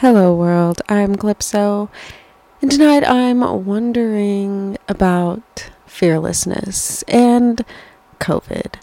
[0.00, 0.82] Hello, world.
[0.90, 1.88] I'm Calypso,
[2.60, 7.64] and tonight I'm wondering about fearlessness and
[8.20, 8.74] COVID.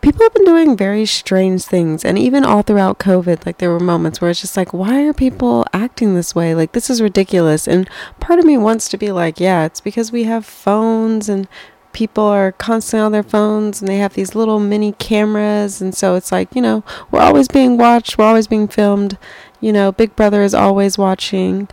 [0.00, 3.78] People have been doing very strange things, and even all throughout COVID, like there were
[3.78, 6.54] moments where it's just like, why are people acting this way?
[6.54, 7.68] Like, this is ridiculous.
[7.68, 7.86] And
[8.18, 11.46] part of me wants to be like, yeah, it's because we have phones and
[11.94, 16.16] people are constantly on their phones and they have these little mini cameras and so
[16.16, 19.16] it's like you know we're always being watched we're always being filmed
[19.60, 21.68] you know, Big Brother is always watching.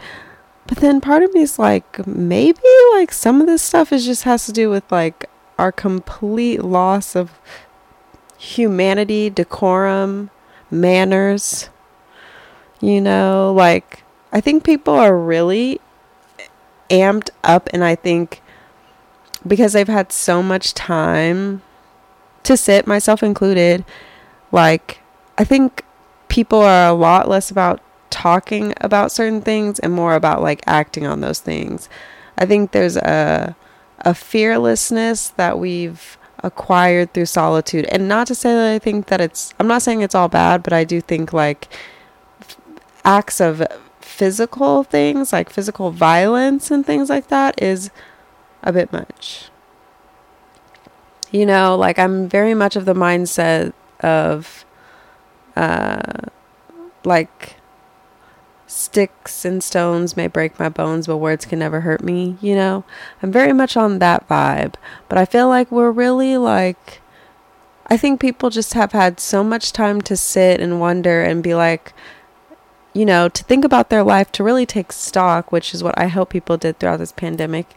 [0.67, 2.61] But then part of me is like, maybe
[2.93, 7.15] like some of this stuff is just has to do with like our complete loss
[7.15, 7.39] of
[8.37, 10.29] humanity, decorum,
[10.69, 11.69] manners.
[12.79, 15.79] You know, like I think people are really
[16.89, 18.41] amped up and I think
[19.45, 21.61] because they've had so much time
[22.43, 23.85] to sit, myself included,
[24.51, 24.99] like
[25.37, 25.83] I think
[26.31, 31.05] people are a lot less about talking about certain things and more about like acting
[31.05, 31.89] on those things.
[32.37, 33.55] I think there's a
[33.99, 37.85] a fearlessness that we've acquired through solitude.
[37.91, 40.63] And not to say that I think that it's I'm not saying it's all bad,
[40.63, 41.67] but I do think like
[42.39, 42.57] f-
[43.03, 43.61] acts of
[43.99, 47.91] physical things, like physical violence and things like that is
[48.63, 49.49] a bit much.
[51.29, 54.65] You know, like I'm very much of the mindset of
[55.55, 56.29] uh,
[57.03, 57.55] like
[58.67, 62.83] sticks and stones may break my bones, but words can never hurt me, you know?
[63.21, 64.75] I'm very much on that vibe.
[65.09, 67.01] But I feel like we're really like,
[67.87, 71.53] I think people just have had so much time to sit and wonder and be
[71.53, 71.93] like,
[72.93, 76.07] you know, to think about their life, to really take stock, which is what I
[76.07, 77.67] hope people did throughout this pandemic,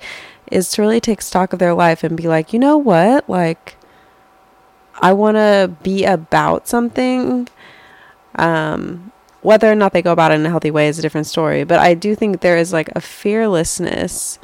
[0.50, 3.28] is to really take stock of their life and be like, you know what?
[3.28, 3.76] Like,
[5.00, 7.48] I want to be about something
[8.36, 11.26] um, whether or not they go about it in a healthy way is a different
[11.26, 11.64] story.
[11.64, 14.38] But I do think there is like a fearlessness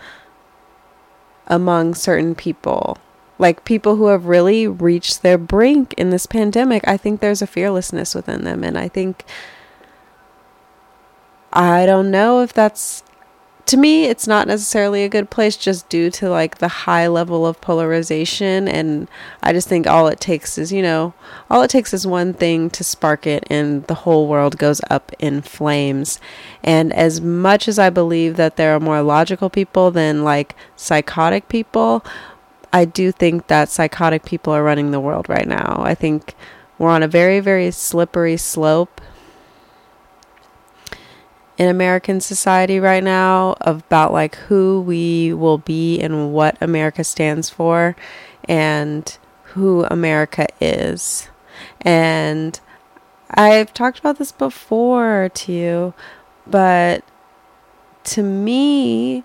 [1.46, 2.98] among certain people.
[3.38, 7.46] Like people who have really reached their brink in this pandemic, I think there's a
[7.46, 8.62] fearlessness within them.
[8.62, 9.24] And I think,
[11.52, 13.02] I don't know if that's
[13.70, 17.46] to me, it's not necessarily a good place just due to like the high level
[17.46, 18.66] of polarization.
[18.66, 19.06] And
[19.44, 21.14] I just think all it takes is, you know,
[21.48, 25.12] all it takes is one thing to spark it, and the whole world goes up
[25.20, 26.18] in flames.
[26.64, 31.48] And as much as I believe that there are more logical people than like psychotic
[31.48, 32.04] people,
[32.72, 35.80] I do think that psychotic people are running the world right now.
[35.84, 36.34] I think
[36.76, 39.00] we're on a very, very slippery slope
[41.60, 47.50] in American society right now about like who we will be and what America stands
[47.50, 47.94] for
[48.48, 51.28] and who America is.
[51.82, 52.58] And
[53.32, 55.94] I've talked about this before to you,
[56.46, 57.04] but
[58.04, 59.22] to me,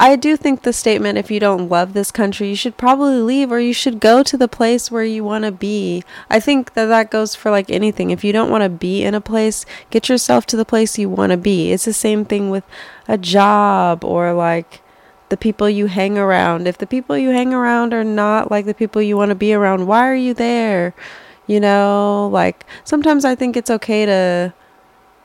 [0.00, 3.50] I do think the statement, if you don't love this country, you should probably leave
[3.50, 6.04] or you should go to the place where you want to be.
[6.30, 8.10] I think that that goes for like anything.
[8.10, 11.08] If you don't want to be in a place, get yourself to the place you
[11.08, 11.72] want to be.
[11.72, 12.62] It's the same thing with
[13.08, 14.82] a job or like
[15.30, 16.68] the people you hang around.
[16.68, 19.52] If the people you hang around are not like the people you want to be
[19.52, 20.94] around, why are you there?
[21.48, 24.54] You know, like sometimes I think it's okay to,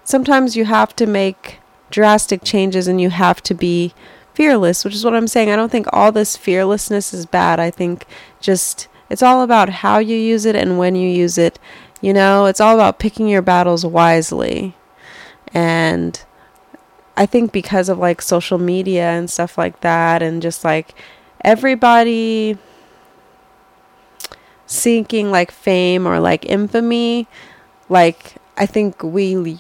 [0.04, 1.60] sometimes you have to make
[1.92, 3.94] drastic changes and you have to be
[4.34, 5.50] fearless, which is what I'm saying.
[5.50, 7.60] I don't think all this fearlessness is bad.
[7.60, 8.06] I think
[8.40, 11.60] just it's all about how you use it and when you use it.
[12.02, 14.76] You know, it's all about picking your battles wisely.
[15.54, 16.22] And
[17.16, 20.96] I think because of like social media and stuff like that, and just like
[21.42, 22.58] everybody
[24.66, 27.28] seeking like fame or like infamy,
[27.88, 29.60] like I think we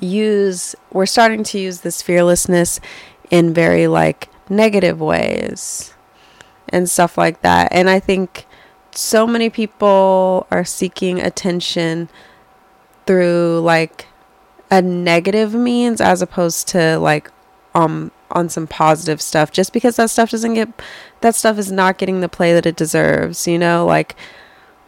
[0.00, 2.80] use we're starting to use this fearlessness
[3.30, 5.94] in very like negative ways
[6.68, 7.68] and stuff like that.
[7.72, 8.46] And I think
[8.92, 12.08] so many people are seeking attention
[13.06, 14.06] through like
[14.70, 17.30] a negative means as opposed to like
[17.74, 20.68] um on some positive stuff just because that stuff doesn't get
[21.20, 23.86] that stuff is not getting the play that it deserves, you know?
[23.86, 24.16] Like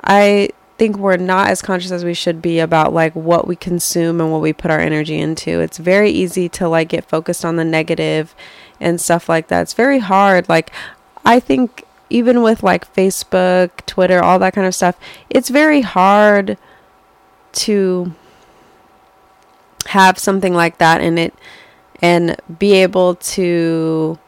[0.03, 4.21] I think we're not as conscious as we should be about like what we consume
[4.21, 5.61] and what we put our energy into.
[5.61, 8.35] It's very easy to like get focused on the negative
[8.81, 9.63] and stuff like that.
[9.63, 10.49] It's very hard.
[10.49, 10.71] Like
[11.25, 14.97] I think even with like Facebook, Twitter, all that kind of stuff,
[15.29, 16.57] it's very hard
[17.53, 18.15] to
[19.87, 21.35] have something like that in it
[22.01, 24.19] and be able to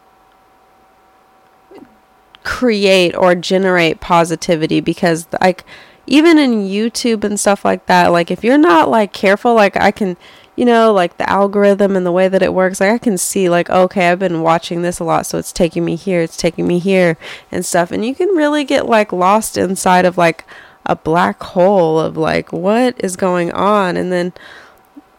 [2.43, 5.65] create or generate positivity because like
[6.07, 9.91] even in YouTube and stuff like that, like if you're not like careful, like I
[9.91, 10.17] can,
[10.57, 13.49] you know, like the algorithm and the way that it works, like I can see
[13.49, 16.67] like okay, I've been watching this a lot, so it's taking me here, it's taking
[16.67, 17.17] me here
[17.53, 20.45] and stuff, and you can really get like lost inside of like
[20.87, 24.33] a black hole of like what is going on and then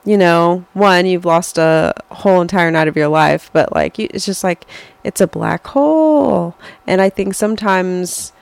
[0.03, 4.07] you know, one, you've lost a whole entire night of your life, but like, you,
[4.11, 4.65] it's just like,
[5.03, 6.55] it's a black hole.
[6.87, 8.33] And I think sometimes,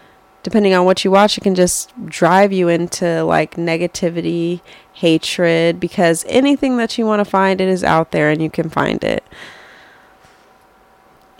[0.44, 4.62] depending on what you watch, it can just drive you into like negativity,
[4.94, 8.70] hatred, because anything that you want to find, it is out there and you can
[8.70, 9.24] find it.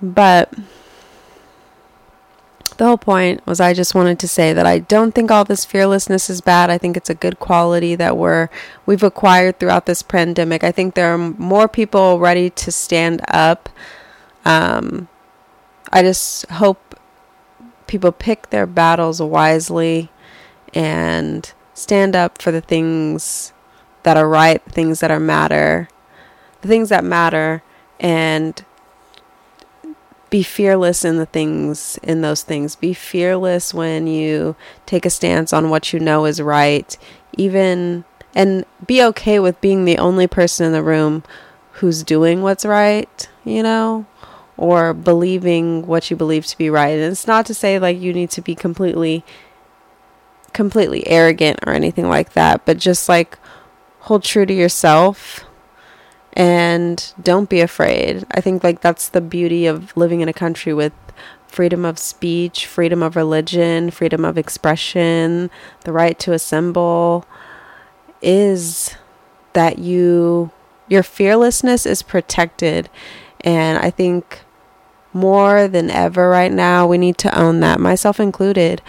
[0.02, 0.54] But
[2.78, 5.66] the whole point was I just wanted to say that I don't think all this
[5.66, 6.70] fearlessness is bad.
[6.70, 8.48] I think it's a good quality that we're
[8.86, 10.64] we've acquired throughout this pandemic.
[10.64, 13.70] I think there are more people ready to stand up.
[14.46, 15.10] Um,
[15.92, 16.89] I just hope
[17.90, 20.10] people pick their battles wisely
[20.74, 23.52] and stand up for the things
[24.04, 25.90] that are right, the things that are matter,
[26.62, 27.64] the things that matter,
[28.00, 28.64] and
[30.30, 32.76] be fearless in the things in those things.
[32.76, 34.56] Be fearless when you
[34.86, 36.96] take a stance on what you know is right.
[37.36, 38.06] Even
[38.36, 41.24] and be okay with being the only person in the room
[41.74, 44.06] who's doing what's right you know
[44.60, 48.14] or believing what you believe to be right and it's not to say like you
[48.14, 49.24] need to be completely
[50.54, 53.38] completely arrogant or anything like that but just like
[54.02, 55.46] hold true to yourself
[56.34, 58.26] and don't be afraid.
[58.32, 60.94] I think like that's the beauty of living in a country with
[61.48, 65.50] freedom of speech, freedom of religion, freedom of expression,
[65.82, 67.26] the right to assemble
[68.22, 68.96] is
[69.54, 70.52] that you
[70.88, 72.90] your fearlessness is protected
[73.42, 74.42] and I think
[75.14, 78.82] more than ever right now we need to own that myself included.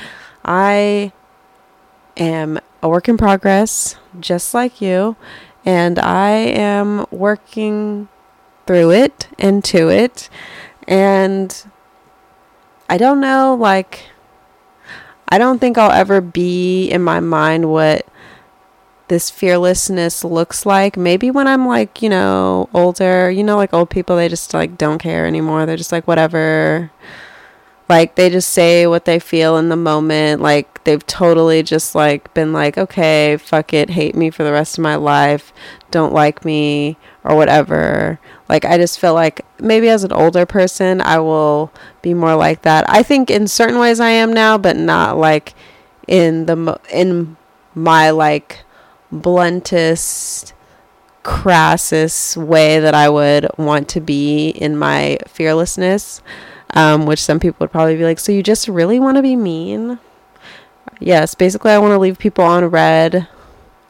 [0.44, 1.12] I
[2.17, 5.17] am a work in progress just like you
[5.64, 8.08] and I am working
[8.67, 10.28] through it and to it.
[10.87, 11.64] And
[12.88, 14.06] I don't know, like,
[15.28, 18.06] I don't think I'll ever be in my mind what
[19.11, 20.97] this fearlessness looks like.
[20.97, 24.79] Maybe when I'm like, you know, older, you know, like old people, they just like
[24.79, 25.67] don't care anymore.
[25.67, 26.93] They're just like, whatever.
[27.89, 30.41] Like they just say what they feel in the moment.
[30.41, 34.79] Like they've totally just like been like, okay, fuck it, hate me for the rest
[34.79, 35.53] of my life,
[35.91, 38.21] don't like me or whatever.
[38.49, 42.62] Like I just feel like maybe as an older person, I will be more like
[42.62, 42.89] that.
[42.89, 45.55] I think in certain ways I am now, but not like
[46.07, 47.37] in the mo- in
[47.75, 48.61] my like
[49.12, 50.55] bluntest
[51.23, 56.23] crassest way that I would want to be in my fearlessness
[56.75, 59.37] um, which some people would probably be like, so you just really want to be
[59.37, 59.99] mean?
[61.01, 63.29] Yes, basically, I want to leave people on read.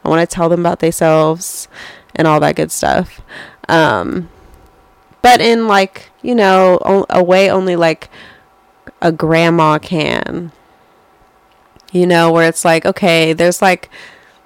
[0.03, 1.67] I want to tell them about themselves
[2.15, 3.21] and all that good stuff.
[3.67, 4.29] Um,
[5.21, 8.09] but in like, you know, a way only like
[9.01, 10.51] a grandma can.
[11.91, 13.89] You know, where it's like, okay, there's like,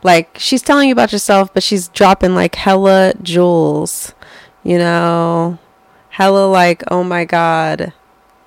[0.06, 4.14] like she's telling you about yourself, but she's dropping like hella jewels,
[4.64, 5.58] you know,
[6.10, 7.92] hella like, oh my god,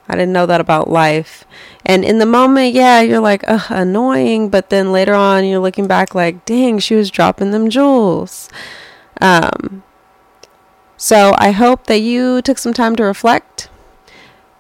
[0.09, 1.45] I didn't know that about life.
[1.85, 4.51] And in the moment, yeah, you're like, ugh, annoying.
[4.51, 8.49] But then later on, you're looking back like, dang, she was dropping them jewels.
[9.21, 9.83] Um,
[10.97, 13.69] so I hope that you took some time to reflect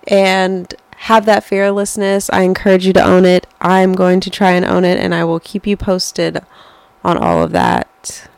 [0.09, 2.28] and have that fearlessness.
[2.31, 3.47] I encourage you to own it.
[3.61, 6.43] I'm going to try and own it, and I will keep you posted
[7.09, 8.29] on all of that.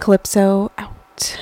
[0.00, 1.38] Calypso out.